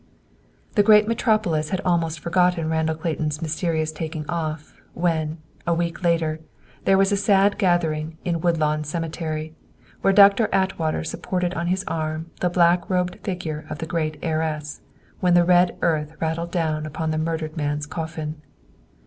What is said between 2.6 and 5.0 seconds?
Randall Clayton's mysterious taking off,